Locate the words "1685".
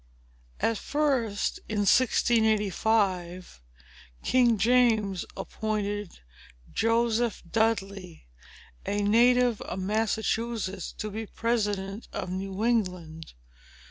1.81-3.61